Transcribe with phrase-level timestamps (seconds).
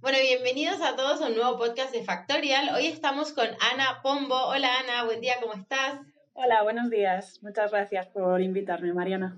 [0.00, 2.74] Bueno, bienvenidos a todos a un nuevo podcast de Factorial.
[2.74, 4.34] Hoy estamos con Ana Pombo.
[4.46, 6.00] Hola Ana, buen día, ¿cómo estás?
[6.32, 7.38] Hola, buenos días.
[7.42, 9.36] Muchas gracias por invitarme, Mariana.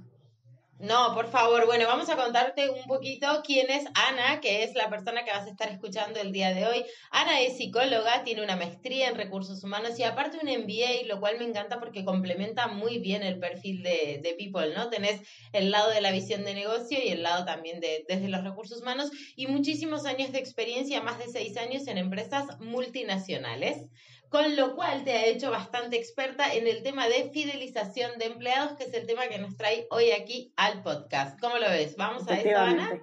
[0.83, 1.65] No, por favor.
[1.67, 5.47] Bueno, vamos a contarte un poquito quién es Ana, que es la persona que vas
[5.47, 6.85] a estar escuchando el día de hoy.
[7.13, 11.39] Ana es psicóloga, tiene una maestría en recursos humanos y aparte un MBA, lo cual
[11.39, 14.91] me encanta porque complementa muy bien el perfil de, People, ¿no?
[14.91, 15.21] Tenés
[15.53, 18.83] el lado de la visión de negocio y el lado también de desde los recursos
[18.83, 23.87] humanos y muchísimos años de experiencia, más de seis años en empresas multinacionales
[24.33, 28.73] con lo cual te ha hecho bastante experta en el tema de fidelización de empleados,
[28.79, 31.39] que es el tema que nos trae hoy aquí al podcast.
[31.39, 31.97] ¿Cómo lo ves?
[31.99, 32.99] ¿Vamos a esto, Ana?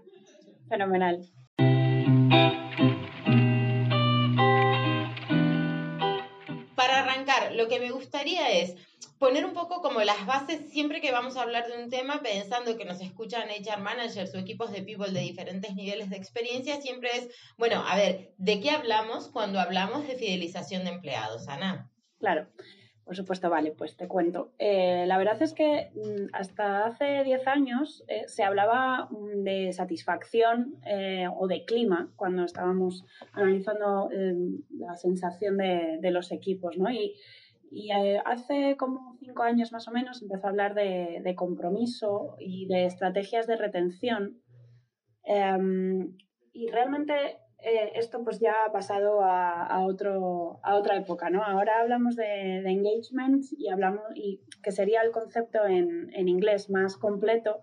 [0.67, 1.21] Fenomenal.
[7.09, 8.75] Arrancar, lo que me gustaría es
[9.17, 12.77] poner un poco como las bases siempre que vamos a hablar de un tema, pensando
[12.77, 17.09] que nos escuchan HR managers o equipos de people de diferentes niveles de experiencia, siempre
[17.13, 21.91] es, bueno, a ver, ¿de qué hablamos cuando hablamos de fidelización de empleados, Ana?
[22.19, 22.47] Claro.
[23.09, 24.51] Por supuesto, vale, pues te cuento.
[24.59, 29.73] Eh, la verdad es que mm, hasta hace 10 años eh, se hablaba mm, de
[29.73, 34.11] satisfacción eh, o de clima cuando estábamos analizando
[34.77, 36.91] la sensación de, los equipos, ¿no?
[36.91, 37.15] Y,
[38.25, 43.47] hace como cinco años más o menos empezó a hablar de, compromiso y de estrategias
[43.47, 44.39] de retención.
[45.23, 46.15] Em,
[46.53, 51.43] y realmente eh, esto pues ya ha pasado a, otro, a otra época, ¿no?
[51.43, 56.97] Ahora hablamos de, engagement y hablamos, y que sería el concepto en, en inglés más
[56.97, 57.61] completo,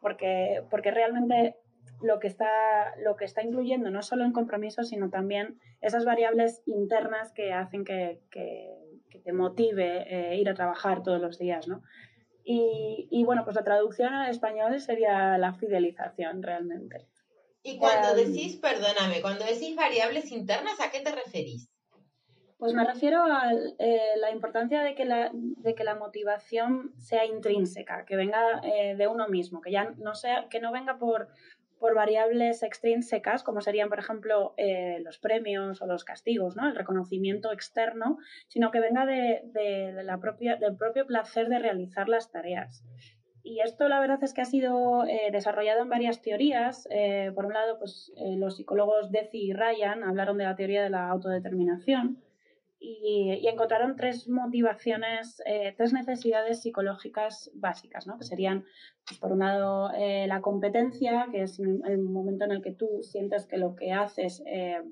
[0.00, 1.56] porque, porque realmente
[2.02, 6.62] lo que está, lo que está incluyendo no solo en compromiso, sino también esas variables
[6.66, 8.84] internas que hacen que, que
[9.14, 11.82] que te motive eh, ir a trabajar todos los días, ¿no?
[12.46, 17.06] Y, bueno, pues la traducción al español sería la fidelización realmente.
[17.66, 21.70] Y cuando decís, perdóname, cuando decís variables internas, ¿a qué te referís?
[22.58, 27.24] Pues me refiero a eh, la importancia de que la, de que la motivación sea
[27.24, 31.28] intrínseca, que venga eh, de uno mismo, que ya no sea, que no venga por,
[31.78, 36.68] por variables extrínsecas, como serían, por ejemplo, eh, los premios o los castigos, ¿no?
[36.68, 38.18] el reconocimiento externo,
[38.48, 42.84] sino que venga de, la propia, del propio placer de realizar las tareas.
[43.44, 46.88] Y esto la verdad es que ha sido eh, desarrollado en varias teorías.
[46.90, 50.90] Eh, por un lado, pues, los psicólogos Deci y Ryan hablaron de la teoría de
[50.90, 52.24] la autodeterminación,
[52.86, 58.18] y, encontraron tres motivaciones, eh, tres necesidades psicológicas básicas, ¿no?
[58.18, 58.64] que serían,
[59.06, 63.02] pues, por un lado, eh, la competencia, que es el momento en el que tú
[63.02, 64.82] sientes que lo que haces eh,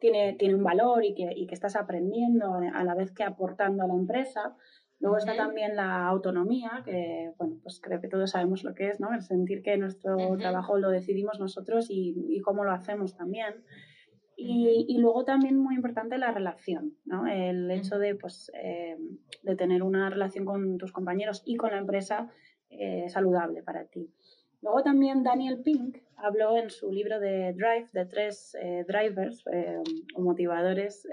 [0.00, 3.82] tiene, tiene un valor y que, y que, estás aprendiendo a la vez que aportando
[3.82, 4.56] a la empresa.
[4.98, 8.98] Luego está también la autonomía, que bueno, pues creo que todos sabemos lo que es,
[8.98, 9.12] ¿no?
[9.12, 13.62] El sentir que nuestro trabajo lo decidimos nosotros y, y cómo lo hacemos también.
[14.38, 17.26] Y, luego también muy importante la relación, ¿no?
[17.26, 18.98] El hecho de, pues, eh,
[19.42, 22.30] de tener una relación con tus compañeros y con la empresa
[22.68, 24.10] eh, saludable para ti.
[24.60, 29.42] Luego también Daniel Pink habló en su libro de Drive de tres eh, drivers
[30.14, 31.08] o motivadores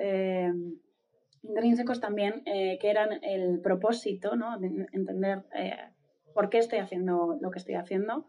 [1.43, 4.57] intrínsecos también, que eran el propósito, ¿no?
[4.59, 5.43] De entender
[6.33, 8.25] por qué estoy haciendo lo que estoy haciendo,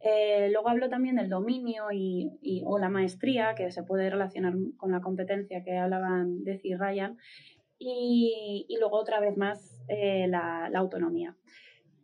[0.00, 4.92] eh, luego hablo también del dominio y, o la maestría, que se puede relacionar con
[4.92, 7.18] la competencia que hablaban Deci y Ryan.
[7.78, 11.36] Y, luego otra vez más eh, la, autonomía.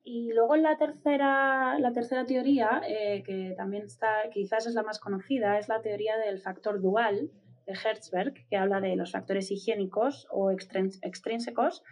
[0.04, 5.00] Y luego la tercera, la tercera teoría, eh, que también está, quizás es la más
[5.00, 7.30] conocida, es la teoría del factor dual
[7.66, 11.82] de Hertzberg, que habla de los factores higiénicos o extrínsecos,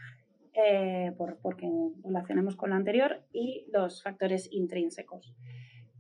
[1.17, 1.69] por, porque
[2.05, 5.35] relacionemos con la anterior, y los factores intrínsecos.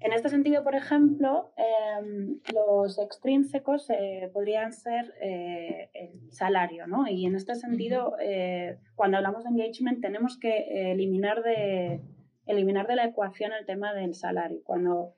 [0.02, 7.06] En este sentido, por ejemplo, em, los extrínsecos eh, podrían ser eh, el salario, ¿no?
[7.06, 12.00] Y en este sentido, eh, cuando hablamos de engagement, tenemos que eliminar de,
[12.46, 14.60] eliminar de la ecuación el tema del salario.
[14.64, 15.14] Cuando,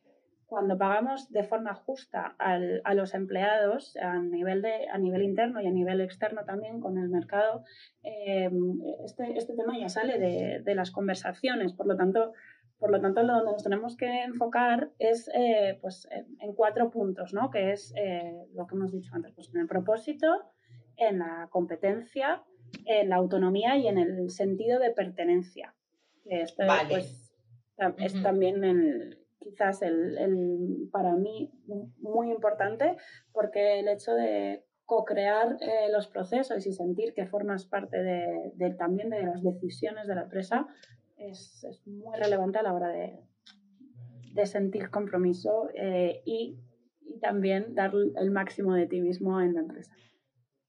[0.55, 5.67] cuando pagamos de forma justa a los empleados a nivel, de, a nivel interno y
[5.67, 7.65] a nivel externo también con el mercado,
[8.05, 11.73] em, este, este tema ya sale de, de las conversaciones.
[11.73, 12.35] Por lo tanto,
[12.79, 17.51] por lo tanto, donde nos tenemos que enfocar es eh, pues, en cuatro puntos, ¿no?
[17.51, 20.53] que es eh, lo que hemos dicho antes, pues en el propósito,
[20.97, 22.45] en la competencia,
[22.85, 25.75] en la autonomía y en el sentido de pertenencia.
[26.27, 27.35] Esto pues,
[27.99, 31.53] es también el, quizás el, para mí
[31.99, 32.97] muy importante
[33.33, 39.11] porque el hecho de co-crear eh, los procesos y sentir que formas parte de, también
[39.11, 40.67] de las decisiones de la empresa
[41.17, 46.59] es, muy relevante a la hora de, sentir compromiso eh, y
[47.21, 49.95] también dar el máximo de ti mismo en la empresa.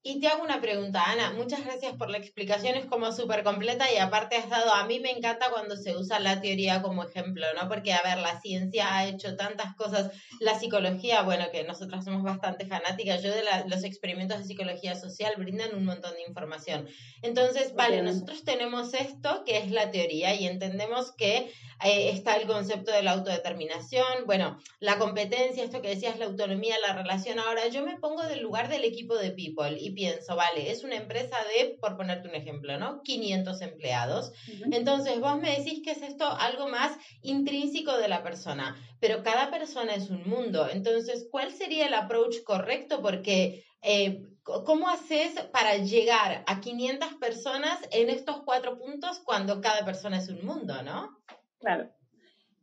[0.08, 1.32] Y te hago una pregunta, Ana.
[1.32, 5.00] Muchas gracias por la explicación, es como súper completa y aparte has dado, a mí
[5.00, 7.68] me encanta cuando se usa la teoría como ejemplo, ¿no?
[7.68, 12.22] Porque, a ver, la ciencia ha hecho tantas cosas, la psicología, bueno, que nosotras somos
[12.22, 16.86] bastante fanáticas, yo de los experimentos de psicología social brindan un montón de información.
[17.22, 21.52] Entonces, vale, nosotros tenemos esto que es la teoría y entendemos que
[21.84, 26.76] eh, está el concepto de la autodeterminación, bueno, la competencia, esto que decías, la autonomía,
[26.86, 27.38] la relación.
[27.38, 30.96] Ahora, yo me pongo del lugar del equipo de people y pienso, vale, es una
[30.96, 33.02] empresa de, por ponerte un ejemplo, ¿no?
[33.02, 34.32] 500 empleados.
[34.72, 39.50] Entonces, vos me decís que es esto algo más intrínseco de la persona, pero cada
[39.50, 40.68] persona es un mundo.
[40.70, 43.02] Entonces, ¿cuál sería el approach correcto?
[43.02, 43.64] Porque...
[43.82, 44.22] Eh,
[44.64, 50.28] ¿Cómo haces para llegar a 500 personas en estos cuatro puntos cuando cada persona es
[50.28, 51.18] un mundo, no?
[51.66, 51.90] Claro,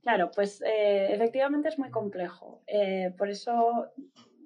[0.01, 2.63] claro, pues eh, efectivamente es muy complejo.
[2.67, 3.91] Eh, por eso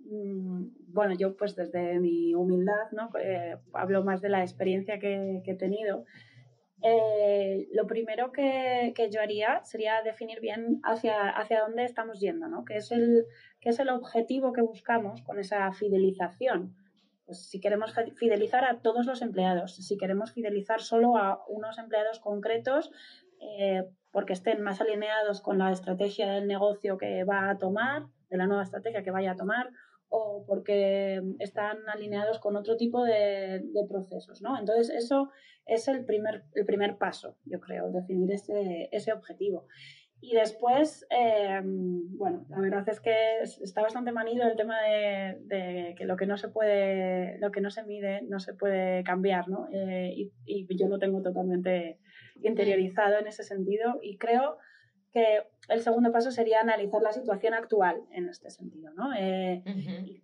[0.10, 3.10] Mm, bueno, yo pues desde mi humildad, ¿no?
[3.20, 6.06] Eh, hablo más de la experiencia que, he tenido.
[6.84, 12.64] Eh, lo primero que, yo haría sería definir bien hacia, hacia dónde estamos yendo, ¿no?
[12.66, 13.26] ¿Qué es, el,
[13.60, 16.76] qué es el objetivo que buscamos con esa fidelización?
[17.26, 22.20] Pues si queremos fidelizar a todos los empleados, si queremos fidelizar solo a unos empleados
[22.20, 22.92] concretos
[23.42, 23.84] eh,
[24.18, 28.48] porque estén más alineados con la estrategia del negocio que va a tomar, de la
[28.48, 29.70] nueva estrategia que vaya a tomar,
[30.10, 34.58] o porque están alineados con otro tipo de, procesos, ¿no?
[34.58, 35.30] Entonces, eso
[35.68, 39.68] es el primer, el primer paso, yo creo, definir ese, ese objetivo.
[40.20, 46.06] Y después, eh, bueno, la verdad es que está bastante manido el tema de, que
[46.06, 49.68] lo que no se puede, lo que no se mide, no se puede cambiar, ¿no?
[49.72, 52.00] Eh, y, y, yo lo tengo totalmente
[52.42, 54.58] interiorizado en ese sentido y creo
[55.12, 59.14] que el segundo paso sería analizar la situación actual en este sentido, ¿no?
[59.18, 59.64] Eh,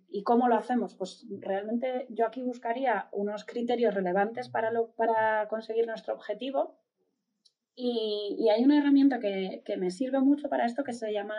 [0.08, 0.94] y, cómo lo hacemos?
[0.94, 6.78] Pues realmente yo aquí buscaría unos criterios relevantes para, lo, para conseguir nuestro objetivo
[7.76, 11.34] y, hay una herramienta que, me sirve mucho para esto que se llama,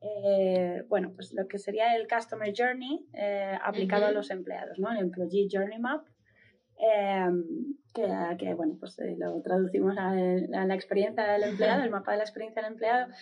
[0.00, 4.90] eh, bueno, pues lo que sería el Customer Journey eh, aplicado a los empleados, ¿no?
[4.90, 6.06] El Employee Journey Map.
[6.80, 12.18] Em, que, bueno, pues eh, lo traducimos a, la experiencia del empleado, el mapa de
[12.18, 13.12] la experiencia del empleado.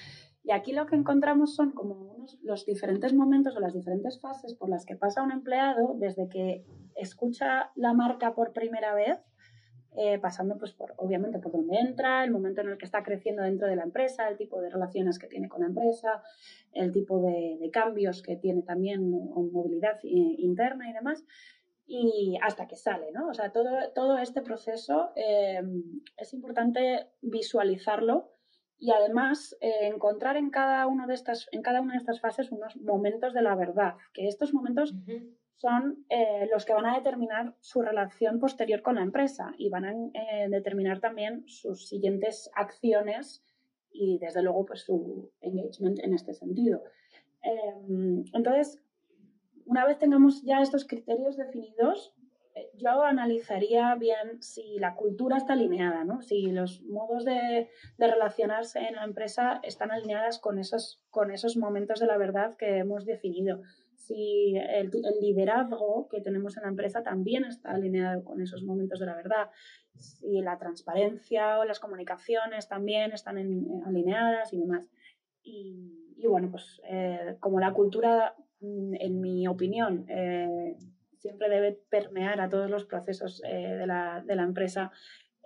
[0.45, 4.69] Y aquí lo que encontramos son como los diferentes momentos o las diferentes fases por
[4.69, 9.19] las que pasa un empleado desde que escucha la marca por primera vez,
[9.97, 13.43] eh, pasando pues por, obviamente por dónde entra, el momento en el que está creciendo
[13.43, 16.23] dentro de la empresa, el tipo de relaciones que tiene con la empresa,
[16.73, 20.09] el tipo de, cambios que tiene también o movilidad eh,
[20.39, 21.25] interna y demás
[21.87, 23.29] y hasta que sale, ¿no?
[23.29, 25.63] O sea, todo, todo este proceso eh,
[26.17, 28.33] es importante visualizarlo
[28.79, 32.51] y además eh, encontrar en cada, uno de estas, en cada una de estas fases
[32.51, 34.95] unos momentos de la verdad, que estos momentos
[35.57, 39.85] son eh, los que van a determinar su relación posterior con la empresa y van
[39.85, 39.95] a
[40.49, 43.43] determinar también sus siguientes acciones
[43.91, 46.83] y desde luego pues su engagement en este sentido.
[48.33, 48.83] entonces,
[49.65, 52.15] una vez tengamos ya estos criterios definidos,
[52.57, 56.23] eh, yo analizaría bien si la cultura está alineada, ¿no?
[56.23, 57.69] si los modos de,
[57.99, 62.79] relacionarse en la empresa están alineadas con esos, con esos momentos de la verdad que
[62.79, 63.61] hemos definido,
[64.07, 69.07] si el, liderazgo que tenemos en la empresa también está alineado con esos momentos de
[69.07, 69.51] la verdad,
[69.95, 73.39] si la transparencia o las comunicaciones también están
[73.87, 74.87] alineadas y demás.
[75.43, 80.77] Y, bueno, pues eh, como la cultura Mm, en mi opinión, eh,
[81.19, 84.91] siempre debe permear a todos los procesos eh, de, la, de, la, empresa.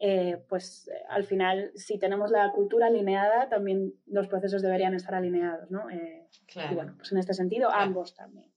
[0.00, 5.71] Eh, pues al final, si tenemos la cultura alineada, también los procesos deberían estar alineados,
[5.71, 5.90] ¿no?
[5.90, 8.50] Y bueno, pues en este sentido, ambos también.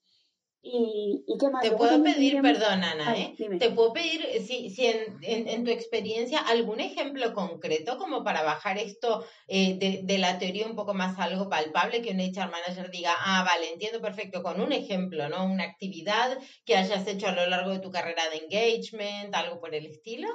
[0.65, 1.62] ¿Y, qué más?
[1.62, 3.36] Te puedo pedir, perdón, Ana, ¿eh?
[3.60, 8.77] Te puedo pedir, si, si en, en, tu experiencia, algún ejemplo concreto como para bajar
[8.77, 12.89] esto eh, de, de, la teoría un poco más algo palpable, que un HR manager
[12.91, 15.43] diga, ah, vale, entiendo perfecto, con un ejemplo, ¿no?
[15.46, 19.75] Una actividad que hayas hecho a lo largo de tu carrera de engagement, algo por
[19.75, 20.29] el estilo.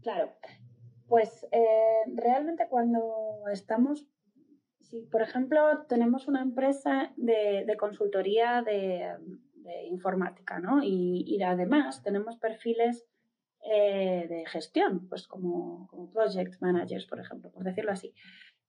[0.00, 0.32] Claro,
[1.08, 3.00] pues eh, realmente cuando
[3.52, 4.06] estamos
[4.90, 9.14] si, por ejemplo, tenemos una empresa de, de consultoría de,
[9.88, 10.82] informática, ¿no?
[10.82, 13.06] Y, y, además tenemos perfiles
[13.62, 18.12] eh, de gestión, pues como, como, project managers, por ejemplo, por decirlo así.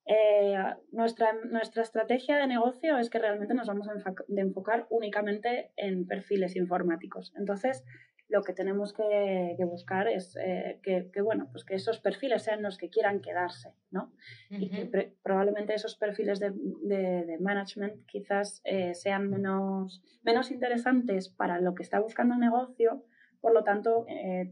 [0.06, 0.58] Eh,
[0.92, 3.94] nuestra, nuestra estrategia de negocio es que realmente nos vamos a
[4.38, 7.34] enfocar únicamente en perfiles informáticos.
[7.38, 7.84] Entonces,
[8.32, 12.78] lo que tenemos que, buscar es eh, que, bueno, pues que esos perfiles sean los
[12.78, 14.12] que quieran quedarse, ¿no?
[14.50, 21.76] Y que probablemente esos perfiles de, management quizás eh, sean menos, menos interesantes para lo
[21.76, 23.04] que está buscando el negocio,
[23.42, 24.52] por lo tanto, eh,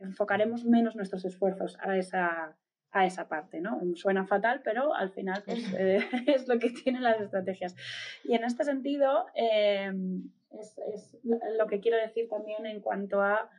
[0.00, 2.56] enfocaremos menos nuestros esfuerzos a esa,
[2.96, 3.78] a esa parte, ¿no?
[3.94, 5.58] Suena fatal, pero al final pues,
[6.26, 7.76] es lo que tienen las estrategias.
[8.24, 11.18] Y en este sentido, es,
[11.58, 13.50] lo que quiero decir también en cuanto a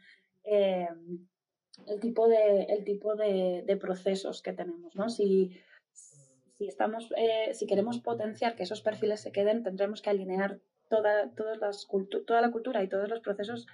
[0.43, 0.87] eh,
[1.87, 5.07] el tipo, de, el tipo de, procesos que tenemos, ¿no?
[5.09, 5.55] Si,
[5.91, 11.29] si, estamos, eh, si queremos potenciar que esos perfiles se queden, tendremos que alinear toda,
[11.35, 11.87] todas las
[12.25, 13.67] toda la cultura y todos los procesos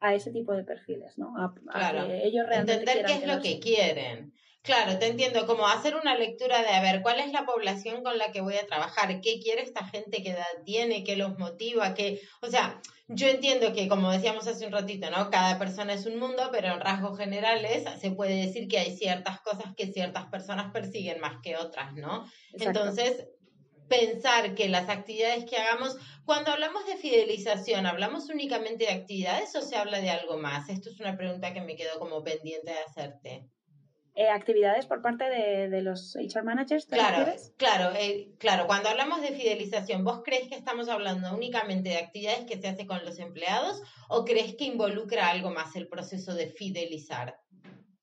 [0.00, 1.32] a ese tipo de perfiles, ¿no?
[1.38, 2.10] A, claro.
[2.10, 4.32] ellos Entender qué es lo que quieren.
[4.66, 8.18] Claro, te entiendo, como hacer una lectura de, a ver, ¿cuál es la población con
[8.18, 9.20] la que voy a trabajar?
[9.20, 10.24] ¿Qué quiere esta gente?
[10.24, 11.04] ¿Qué edad tiene?
[11.04, 11.94] ¿Qué los motiva?
[11.94, 12.20] ¿Qué?
[12.42, 15.30] O sea, yo entiendo que, como decíamos hace un ratito, ¿no?
[15.30, 19.40] Cada persona es un mundo, pero en rasgos generales se puede decir que hay ciertas
[19.40, 22.28] cosas que ciertas personas persiguen más que otras, ¿no?
[22.54, 23.28] Entonces,
[23.88, 29.62] pensar que las actividades que hagamos, cuando hablamos de fidelización, ¿hablamos únicamente de actividades o
[29.62, 30.68] se habla de algo más?
[30.68, 33.46] Esto es una pregunta que me quedo como pendiente de hacerte.
[34.18, 36.86] Eh, actividades por parte de, los HR managers.
[36.86, 38.66] claro, claro, eh, claro.
[38.66, 42.86] Cuando hablamos de fidelización, ¿vos crees que estamos hablando únicamente de actividades que se hace
[42.86, 47.38] con los empleados o crees que involucra algo más el proceso de fidelizar?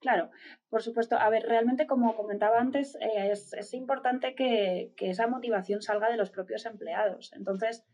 [0.02, 0.30] Claro,
[0.70, 1.18] por supuesto.
[1.18, 6.12] A ver, realmente, como comentaba antes, eh, es, es, importante que, que, esa motivación salga
[6.12, 7.34] de los propios empleados.
[7.34, 7.86] Entonces,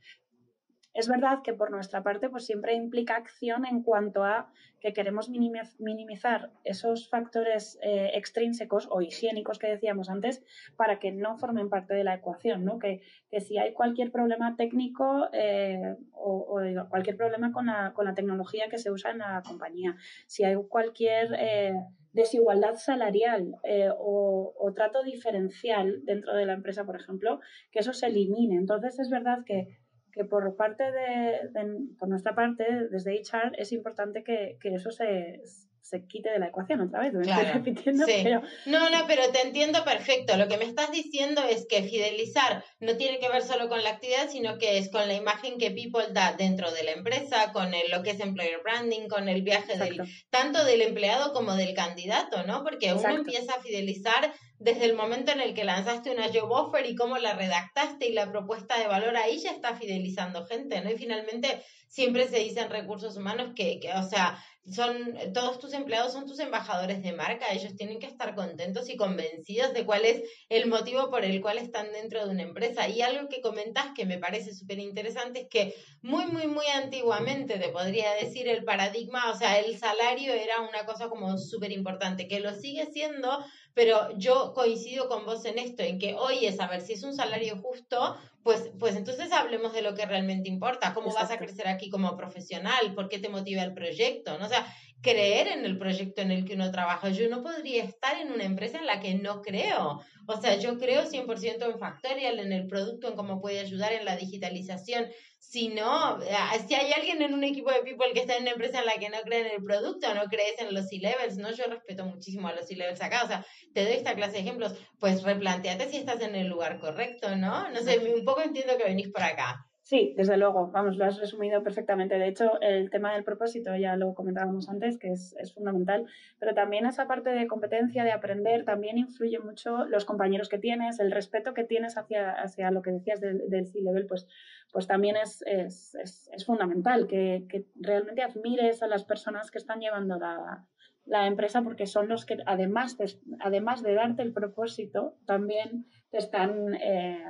[0.93, 5.29] es verdad que por nuestra parte pues siempre implica acción en cuanto a que queremos
[5.29, 10.43] minimizar esos factores eh, extrínsecos o higiénicos que decíamos antes
[10.77, 12.79] para que no formen parte de la ecuación, ¿no?
[12.79, 13.01] Que,
[13.39, 18.77] si hay cualquier problema técnico eh, o, cualquier problema con la, con la, tecnología que
[18.77, 21.73] se usa en la compañía, si hay cualquier eh,
[22.13, 23.55] desigualdad salarial
[23.99, 27.39] o trato diferencial dentro de la empresa, por ejemplo,
[27.71, 28.55] que eso se elimine.
[28.55, 29.77] Entonces es verdad que
[30.19, 31.49] que por parte de,
[31.97, 35.39] por nuestra parte, desde HR, es importante que, que eso se,
[35.81, 37.13] se quite de la ecuación otra vez,
[37.53, 38.41] repitiendo, pero...
[38.65, 40.35] No, no, pero te entiendo perfecto.
[40.35, 43.91] Lo que me estás diciendo es que fidelizar no tiene que ver solo con la
[43.91, 47.71] actividad, sino que es con la imagen que People da dentro de la empresa, con
[47.71, 52.45] lo que es employer branding, con el viaje del, tanto del empleado como del candidato,
[52.45, 52.65] ¿no?
[52.65, 56.85] Porque uno empieza a fidelizar desde el momento en el que lanzaste una job offer
[56.85, 60.91] y cómo la redactaste y la propuesta de valor ahí ya está fidelizando gente, ¿no?
[60.91, 64.37] Y finalmente siempre se dice en recursos humanos que, que o sea,
[64.71, 68.97] son, todos tus empleados son tus embajadores de marca, ellos tienen que estar contentos y
[68.97, 72.87] convencidos de cuál es el motivo por el cual están dentro de una empresa.
[72.87, 77.59] Y algo que comentas que me parece súper interesante es que muy, muy, muy antiguamente,
[77.59, 82.27] te podría decir, el paradigma, o sea, el salario era una cosa como súper importante,
[82.27, 86.57] que lo sigue siendo, pero yo coincido con vos en esto, en que hoy es
[86.57, 90.93] saber si es un salario justo, pues, pues entonces hablemos de lo que realmente importa,
[90.93, 94.45] cómo vas a crecer aquí como profesional, por qué te motiva el proyecto, ¿no?
[94.45, 94.65] O sea,
[95.01, 97.09] creer en el proyecto en el que uno trabaja.
[97.09, 100.01] Yo no podría estar en una empresa en la que no creo.
[100.27, 104.05] O sea, yo creo 100% en Factorial, en el producto, en cómo puede ayudar en
[104.05, 105.07] la digitalización.
[105.39, 106.35] Si no, eh,
[106.67, 108.95] si hay alguien en un equipo de people que está en una empresa en la
[108.95, 111.51] que no cree en el producto, no crees en los C-levels, ¿no?
[111.51, 113.23] Yo respeto muchísimo a los C-levels acá.
[113.23, 114.75] O sea, te doy esta clase de ejemplos.
[114.99, 117.69] Pues replanteate si estás en el lugar correcto, ¿no?
[117.71, 119.68] No sé, un poco entiendo que venís por acá.
[119.89, 122.19] Sí, desde luego, vamos, lo has resumido perfectamente.
[122.19, 126.05] De hecho, el tema del propósito ya lo comentábamos antes, que es, fundamental,
[126.37, 130.99] pero también esa parte de competencia, de aprender, también influye mucho los compañeros que tienes,
[130.99, 134.27] el respeto que tienes hacia, hacia lo que decías del, del C-Level, pues,
[134.71, 139.79] pues también es, es, es, fundamental, que, que, realmente admires a las personas que están
[139.79, 140.67] llevando la,
[141.07, 146.19] la empresa, porque son los que, además de, además de darte el propósito, también te
[146.19, 146.75] están...
[146.75, 147.23] Eh,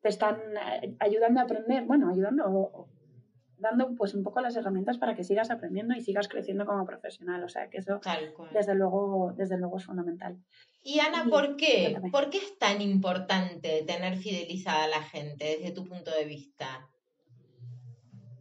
[0.00, 0.36] te están
[0.82, 2.88] eh, ayudando a aprender, bueno, ayudando
[3.58, 7.42] dando pues un poco las herramientas para que sigas aprendiendo y sigas creciendo como profesional.
[7.44, 8.00] O sea que eso
[8.52, 10.38] desde luego, desde luego es fundamental.
[10.82, 12.00] Y Ana, ¿por qué?
[12.12, 16.88] ¿Por qué es tan importante tener fidelizada a la gente desde tu punto de vista?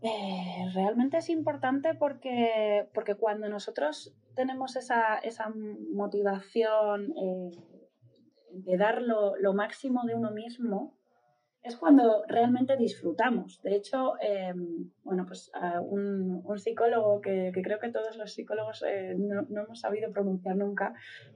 [0.02, 5.52] Eh, realmente es importante porque, porque cuando nosotros tenemos esa, esa
[5.94, 7.52] motivación eh,
[8.52, 10.97] de dar lo, lo máximo de uno mismo,
[11.64, 13.62] es cuando realmente disfrutamos.
[13.62, 19.46] De hecho, em, bueno, pues un, psicólogo que, creo que todos los psicólogos eh, no,
[19.50, 20.94] hemos sabido pronunciar nunca,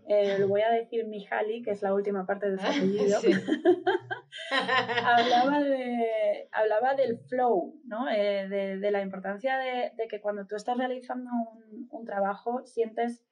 [0.07, 3.19] eh, lo voy a decir Mihaly, que es la última parte de su apellido,
[5.05, 8.09] hablaba, de, hablaba del flow, ¿no?
[8.09, 13.23] Eh, de, la importancia de, que cuando tú estás realizando un, un trabajo sientes,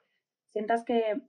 [0.49, 1.21] sientas que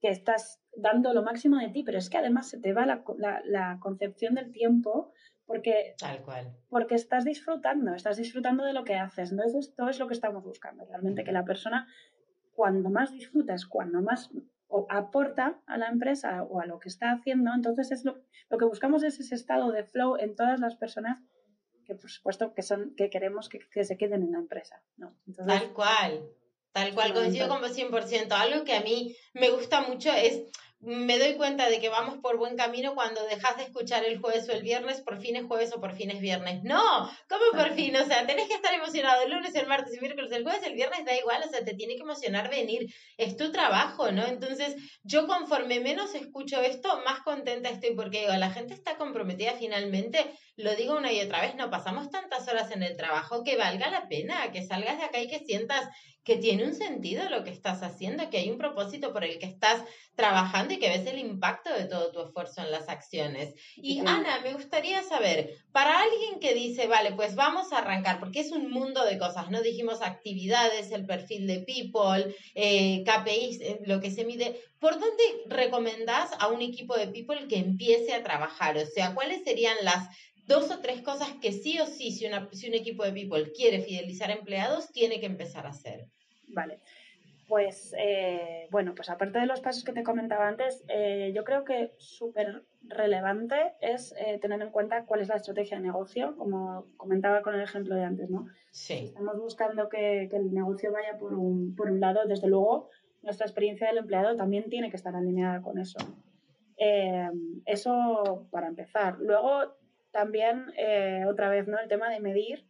[0.00, 3.02] que estás dando lo máximo de ti, pero es que además se te va la,
[3.44, 5.12] la, concepción del tiempo
[5.46, 6.56] porque, Tal cual.
[6.68, 9.30] porque estás disfrutando, estás disfrutando de lo que haces.
[9.30, 11.86] Entonces, esto es lo que estamos buscando, realmente, que la persona,
[12.52, 14.30] cuando más disfruta, es cuando más
[14.88, 18.18] aporta a la empresa o a lo que está haciendo, entonces es lo,
[18.50, 21.22] lo que buscamos es ese estado de flow en todas las personas
[21.84, 24.82] que, por supuesto, que, son, que queremos que, que se queden en la empresa.
[24.96, 25.16] ¿no?
[25.46, 26.28] Tal cual.
[26.76, 28.32] Tal cual, coincido con vos 100%.
[28.32, 30.42] Algo que a mí me gusta mucho es
[30.80, 34.46] me doy cuenta de que vamos por buen camino cuando dejas de escuchar el jueves
[34.48, 36.62] o el viernes, por fin es jueves o por fin es viernes.
[36.64, 37.96] No, ¿cómo por fin?
[37.96, 40.74] O sea, tenés que estar emocionado el lunes, el martes, el miércoles, el jueves, el
[40.74, 42.92] viernes, da igual, o sea, te tiene que emocionar venir.
[43.16, 44.26] Es tu trabajo, ¿no?
[44.26, 49.54] Entonces, yo conforme menos escucho esto, más contenta estoy porque digo, la gente está comprometida
[49.54, 53.56] finalmente, lo digo una y otra vez, no pasamos tantas horas en el trabajo que
[53.56, 55.88] valga la pena, que salgas de acá y que sientas
[56.26, 59.46] que tiene un sentido lo que estás haciendo, que hay un propósito por el que
[59.46, 59.84] estás
[60.16, 63.54] trabajando y que ves el impacto de todo tu esfuerzo en las acciones.
[63.76, 68.40] Y Ana, me gustaría saber, para alguien que dice, vale, pues vamos a arrancar, porque
[68.40, 69.62] es un mundo de cosas, ¿no?
[69.62, 74.60] Dijimos actividades, el perfil de people, eh, KPIs, eh, lo que se mide.
[74.80, 78.76] ¿Por dónde recomendás a un equipo de people que empiece a trabajar?
[78.76, 80.08] O sea, ¿cuáles serían las
[80.46, 83.52] dos o tres cosas que sí o sí, si, una, si un equipo de people
[83.52, 86.08] quiere fidelizar empleados, tiene que empezar a hacer?
[86.56, 86.80] Vale.
[87.48, 91.64] Pues eh, bueno, pues aparte de los pasos que te comentaba antes, eh, yo creo
[91.64, 96.86] que súper relevante es eh, tener en cuenta cuál es la estrategia de negocio, como
[96.96, 98.48] comentaba con el ejemplo de antes, ¿no?
[98.70, 98.94] Sí.
[99.08, 102.88] estamos buscando que, el negocio vaya por un, por un lado, desde luego,
[103.22, 105.98] nuestra experiencia del empleado también tiene que estar alineada con eso.
[107.66, 109.18] eso para empezar.
[109.20, 109.76] Luego,
[110.10, 110.72] también,
[111.28, 111.78] otra vez, ¿no?
[111.78, 112.66] El tema de medir,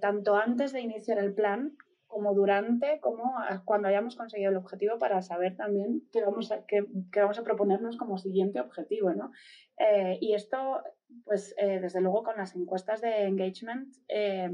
[0.00, 3.34] tanto antes de iniciar el plan como durante, como
[3.64, 6.84] cuando hayamos conseguido el objetivo para saber también qué vamos a, qué,
[7.14, 9.32] vamos a proponernos como siguiente objetivo, ¿no?
[9.78, 10.82] Eh, y esto,
[11.24, 14.50] pues eh, desde luego con las encuestas de engagement eh,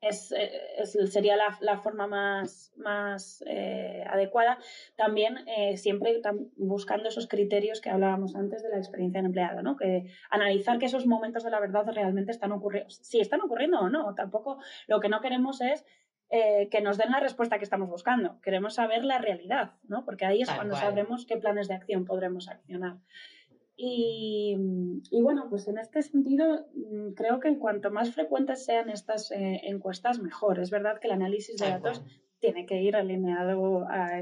[0.00, 0.32] es,
[1.10, 3.42] sería la, la, forma más, más
[4.06, 4.58] adecuada.
[4.96, 5.38] También
[5.74, 6.20] siempre
[6.56, 9.76] buscando esos criterios que hablábamos antes de la experiencia en empleado, ¿no?
[9.76, 13.88] Que analizar que esos momentos de la verdad realmente están ocurriendo, si están ocurriendo o
[13.88, 14.14] no.
[14.14, 15.84] Tampoco lo que no queremos es
[16.30, 18.38] eh, que nos den la respuesta que estamos buscando.
[18.42, 20.04] Queremos saber la realidad, ¿no?
[20.04, 22.98] Porque ahí es cuando sabremos qué planes de acción podremos accionar.
[23.80, 24.56] Y,
[25.22, 30.18] bueno, pues en este sentido, mm, creo que cuanto más frecuentes sean estas eh, encuestas,
[30.18, 30.58] mejor.
[30.58, 32.04] Es verdad que el análisis de datos
[32.40, 34.20] tiene que ir alineado a,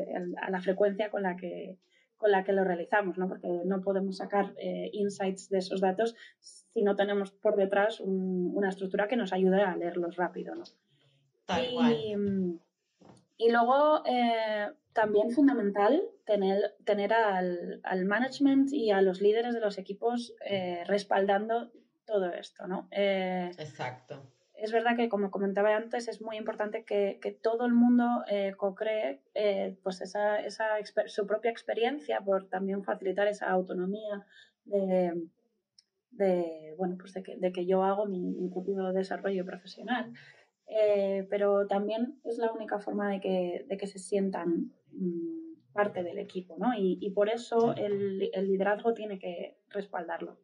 [0.49, 1.79] la frecuencia con la que
[2.19, 3.29] con la que lo realizamos, ¿no?
[3.29, 8.71] Porque no podemos sacar eh, insights de esos datos si no tenemos por detrás una
[8.71, 10.65] estructura que nos ayude a leerlos rápido, ¿no?
[11.49, 12.15] Y,
[13.39, 19.61] y luego eh, también fundamental tener, tener al, al, management y a los líderes de
[19.61, 21.71] los equipos eh, respaldando
[22.07, 22.89] todo esto, ¿no?
[22.91, 24.23] Eh, Exacto.
[24.55, 28.25] Es verdad que, como comentaba antes, es muy importante que, que todo el mundo
[28.57, 29.21] co-cree
[29.83, 30.79] pues esa, esa
[31.09, 34.25] su propia experiencia por también facilitar esa autonomía
[34.65, 35.13] de,
[36.11, 40.15] de bueno, pues de que, de que yo hago mi, mi propio desarrollo profesional.
[40.69, 46.03] Eh, pero también es la única forma de que, de que se sientan mm, parte
[46.03, 46.75] del equipo, ¿no?
[46.77, 50.39] Y, y por eso el, el, liderazgo tiene que respaldarlo.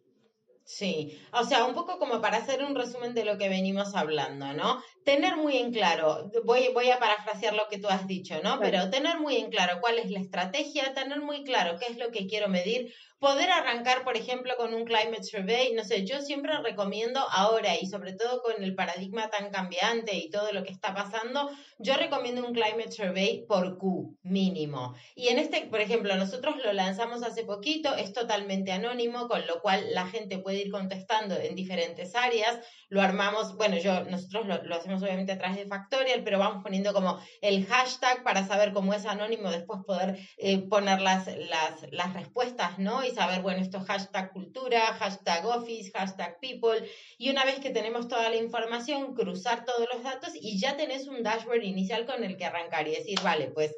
[0.65, 4.53] Sí, o sea, un poco como para hacer un resumen de lo que venimos hablando,
[4.53, 4.81] ¿no?
[5.05, 8.61] Tener muy en claro, voy, voy a parafrasear lo que tú has dicho, ¿no?
[8.61, 12.13] Pero tener muy en claro cuál es la estrategia, tener muy claro qué es lo
[12.13, 16.59] que quiero medir, poder arrancar, por ejemplo, con un climate survey, no sé, yo siempre
[16.59, 20.93] recomiendo ahora y sobre todo con el paradigma tan cambiante y todo lo que está
[20.93, 24.97] pasando, yo recomiendo un climate survey por Q mínimo.
[25.15, 29.63] Y en este, por ejemplo, nosotros lo lanzamos hace poquito, es totalmente anónimo, con lo
[29.63, 32.59] cual la gente puede ir contestando en diferentes áreas.
[32.89, 36.93] Lo armamos, bueno, yo nosotros lo, hacemos obviamente a través de Factorial, pero vamos poniendo
[36.93, 42.15] como el hashtag para saber cómo es anónimo, después poder eh, poner las, las, las
[42.15, 43.05] respuestas, ¿no?
[43.13, 48.29] Saber, bueno, esto hashtag cultura, hashtag office, hashtag people, y una vez que tenemos toda
[48.29, 52.45] la información, cruzar todos los datos y ya tenés un dashboard inicial con el que
[52.45, 53.75] arrancar y decir, vale, pues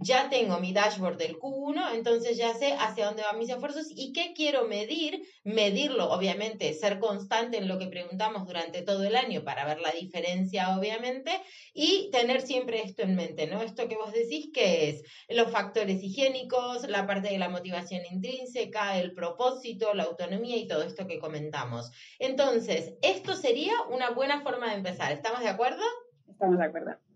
[0.00, 4.12] ya tengo mi dashboard del Q1, entonces ya sé hacia dónde van mis esfuerzos y
[4.12, 9.42] qué quiero medir, medirlo, obviamente, ser constante en lo que preguntamos durante todo el año
[9.42, 11.32] para ver la diferencia, obviamente,
[11.74, 13.62] y tener siempre esto en mente, ¿no?
[13.62, 18.98] Esto que vos decís que es los factores higiénicos, la parte de la motivación intrínseca,
[18.98, 21.90] el propósito, la autonomía y todo esto que comentamos.
[22.18, 25.12] Entonces, esto sería una buena forma de empezar.
[25.12, 25.82] ¿Estamos de acuerdo?
[26.28, 27.07] Estamos de acuerdo.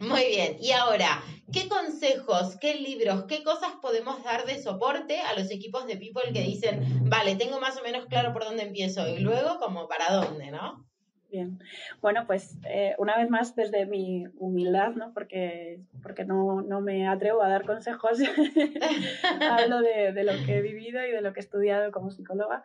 [0.00, 5.38] Muy bien, y ahora, ¿qué consejos, qué libros, qué cosas podemos dar de soporte a
[5.38, 9.08] los equipos de People que dicen, vale, tengo más o menos claro por dónde empiezo
[9.08, 10.84] y luego como para dónde, ¿no?
[11.30, 11.58] Bien,
[12.00, 15.12] bueno, pues eh, una vez más desde mi humildad, ¿no?
[15.12, 18.18] Porque, porque no, no me atrevo a dar consejos,
[19.40, 22.64] hablo de, de, lo que he vivido y de lo que he estudiado como psicóloga.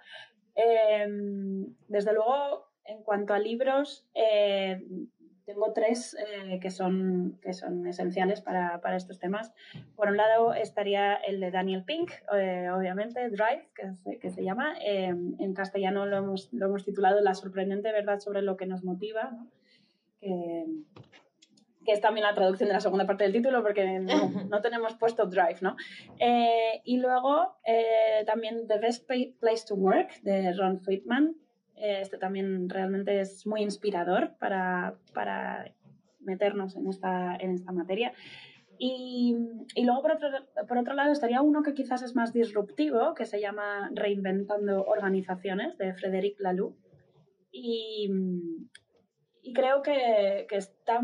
[0.55, 1.07] Eh,
[1.87, 4.81] desde luego, en cuanto a libros, eh,
[5.51, 9.51] tengo tres eh, que, son, que son esenciales para, para, estos temas.
[9.95, 13.67] Por un lado estaría el de Daniel Pink, eh, obviamente, Drive,
[14.21, 14.75] que, se llama.
[14.81, 18.83] Eh, en castellano lo hemos, lo hemos, titulado La sorprendente verdad sobre lo que nos
[18.83, 19.37] motiva,
[20.21, 20.65] que,
[21.85, 25.25] es también la traducción de la segunda parte del título porque no, no tenemos puesto
[25.25, 25.75] Drive, ¿no?
[26.85, 27.57] y luego
[28.25, 31.35] también The Best Place to Work de Ron Friedman,
[31.81, 35.73] este también realmente es muy inspirador para, para
[36.19, 38.13] meternos en esta, en esta materia.
[38.77, 39.35] Y,
[39.75, 40.29] y, luego, por otro,
[40.67, 45.77] por otro lado, estaría uno que quizás es más disruptivo, que se llama Reinventando Organizaciones,
[45.77, 46.75] de Frédéric Laloux.
[47.51, 48.09] Y,
[49.43, 51.01] y creo que, que, está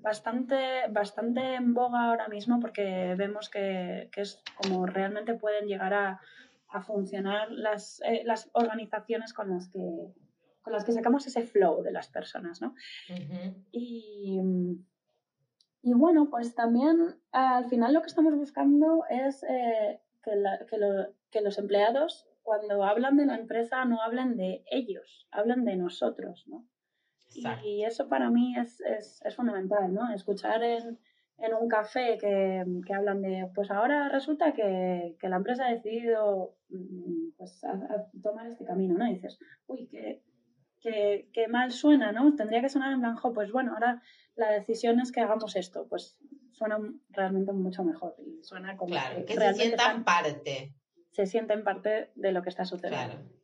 [0.00, 0.56] bastante,
[0.90, 6.20] bastante en boga ahora mismo porque vemos que, que es como realmente pueden llegar a,
[6.72, 10.12] a funcionar las, eh, las organizaciones con las, que,
[10.62, 12.74] con las que sacamos ese flow de las personas, ¿no?
[13.70, 14.40] y,
[15.82, 20.78] y, bueno, pues también al final lo que estamos buscando es eh, que, la, que,
[20.78, 25.76] lo, que, los empleados cuando hablan de la empresa no hablen de ellos, hablen de
[25.76, 26.66] nosotros, ¿no?
[27.64, 30.12] Y, eso para mí es, es, es fundamental, ¿no?
[30.12, 30.98] Escuchar en,
[31.42, 35.72] en un café que, que, hablan de, pues ahora resulta que, que la empresa ha
[35.72, 39.06] decidido mm, pues, a, a tomar este camino, ¿no?
[39.08, 40.22] Y dices, uy, qué,
[40.80, 42.36] qué, qué, mal suena, ¿no?
[42.36, 44.00] Tendría que sonar en blanco, pues bueno, ahora
[44.36, 46.16] la decisión es que hagamos esto, pues
[46.52, 46.78] suena
[47.10, 50.74] realmente mucho mejor y suena como claro, que, se sientan parte.
[51.10, 53.16] Se sienten parte de lo que está sucediendo.
[53.16, 53.41] Claro.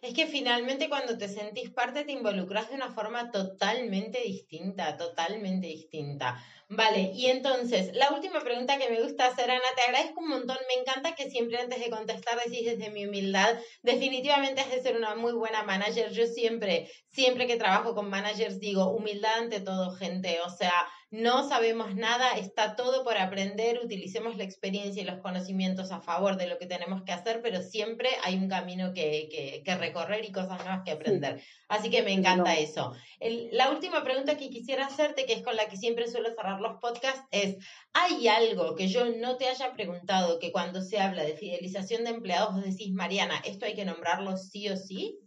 [0.00, 5.66] Es que finalmente cuando te sentís parte te involucras de una forma totalmente distinta, totalmente
[5.66, 6.42] distinta.
[6.68, 10.56] Vale, y entonces, la última pregunta que me gusta hacer, Ana, te agradezco un montón,
[10.68, 14.96] me encanta que siempre antes de contestar decís desde mi humildad, definitivamente has de ser
[14.96, 16.10] una muy buena manager.
[16.12, 20.72] Yo siempre, siempre que trabajo con managers digo, humildad ante todo, gente, o sea,
[21.10, 26.36] no sabemos nada, está todo por aprender, utilicemos la experiencia y los conocimientos a favor
[26.36, 30.24] de lo que tenemos que hacer, pero siempre hay un camino que, que, que recorrer
[30.24, 31.40] y cosas nuevas que aprender.
[31.68, 32.92] Así que me encanta eso.
[33.20, 36.60] El, la última pregunta que quisiera hacerte, que es con la que siempre suelo cerrar
[36.60, 37.56] los podcasts, es,
[37.92, 42.10] ¿hay algo que yo no te haya preguntado que cuando se habla de fidelización de
[42.10, 45.20] empleados vos decís, Mariana, esto hay que nombrarlo sí o sí?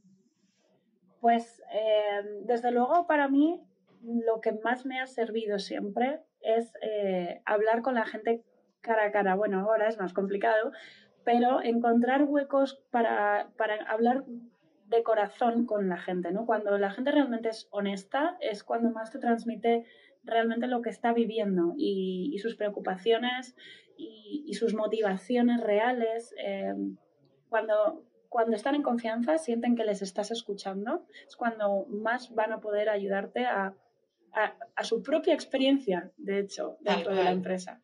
[1.21, 3.61] Pues eh, desde luego para mí
[4.03, 8.43] lo que más me ha servido siempre es eh, hablar con la gente
[8.81, 9.35] cara a cara.
[9.35, 10.71] Bueno, ahora es más complicado,
[11.23, 14.23] pero encontrar huecos para, para hablar
[14.87, 16.45] de corazón con la gente, ¿no?
[16.45, 19.85] Cuando la gente realmente es honesta, es cuando más te transmite
[20.23, 23.55] realmente lo que está viviendo y, sus preocupaciones
[23.97, 26.33] y, y, sus motivaciones reales.
[26.43, 26.73] Eh,
[27.49, 32.59] cuando, cuando están en confianza, sienten que les estás escuchando, es cuando más van a
[32.59, 33.75] poder ayudarte a,
[34.33, 37.81] a, su propia experiencia, de hecho, dentro de la empresa.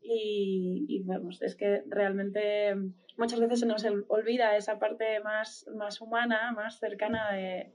[0.00, 2.74] Y, y, vamos, es que realmente
[3.16, 7.72] muchas veces se nos olvida esa parte más, más humana, más cercana de,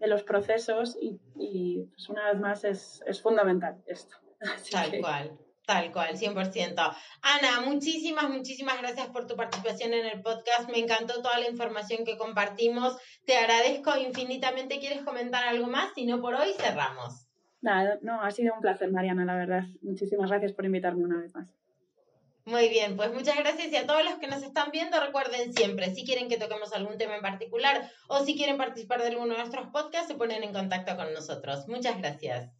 [0.00, 4.16] de los procesos y, y pues una vez más es, es fundamental esto.
[4.40, 5.00] Así Tal que...
[5.00, 5.38] cual.
[5.66, 6.96] Tal cual, 100%.
[7.22, 10.68] Ana, muchísimas, muchísimas gracias por tu participación en el podcast.
[10.68, 12.96] Me encantó toda la información que compartimos.
[13.24, 14.80] Te agradezco infinitamente.
[14.80, 15.92] ¿Quieres comentar algo más?
[15.94, 17.29] Si no, por hoy cerramos.
[17.62, 19.64] Nada, no, ha sido un placer, Mariana, la verdad.
[19.82, 21.54] Muchísimas gracias por invitarme una vez más.
[22.46, 25.94] Muy bien, pues muchas gracias y a todos los que nos están viendo, recuerden siempre,
[25.94, 29.40] si quieren que toquemos algún tema en particular o si quieren participar de alguno de
[29.40, 31.68] nuestros podcasts, se ponen en contacto con nosotros.
[31.68, 32.50] Muchas gracias.